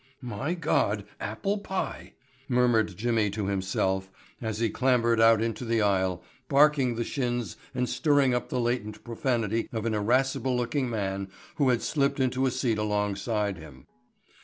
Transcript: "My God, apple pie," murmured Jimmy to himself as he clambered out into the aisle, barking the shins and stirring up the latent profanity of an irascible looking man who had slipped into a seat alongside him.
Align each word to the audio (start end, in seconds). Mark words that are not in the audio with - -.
"My 0.23 0.55
God, 0.55 1.05
apple 1.19 1.59
pie," 1.59 2.13
murmured 2.49 2.97
Jimmy 2.97 3.29
to 3.29 3.45
himself 3.45 4.09
as 4.41 4.57
he 4.57 4.67
clambered 4.71 5.21
out 5.21 5.43
into 5.43 5.63
the 5.63 5.83
aisle, 5.83 6.23
barking 6.49 6.95
the 6.95 7.03
shins 7.03 7.55
and 7.75 7.87
stirring 7.87 8.33
up 8.33 8.49
the 8.49 8.59
latent 8.59 9.03
profanity 9.03 9.69
of 9.71 9.85
an 9.85 9.93
irascible 9.93 10.57
looking 10.57 10.89
man 10.89 11.29
who 11.57 11.69
had 11.69 11.83
slipped 11.83 12.19
into 12.19 12.47
a 12.47 12.49
seat 12.49 12.79
alongside 12.79 13.59
him. 13.59 13.85